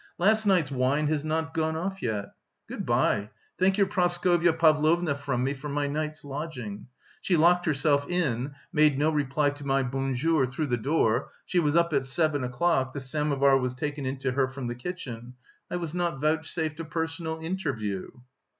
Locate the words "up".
11.75-11.93